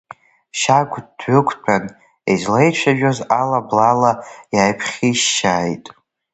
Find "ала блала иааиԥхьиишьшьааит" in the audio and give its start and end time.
3.39-5.85